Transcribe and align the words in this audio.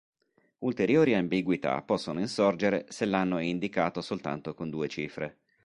Ulteriori 0.61 1.13
ambiguità 1.13 1.79
possono 1.83 2.21
insorgere 2.21 2.85
se 2.89 3.05
l'anno 3.05 3.37
è 3.37 3.43
indicato 3.43 4.01
soltanto 4.01 4.55
con 4.55 4.71
due 4.71 4.87
cifre. 4.87 5.41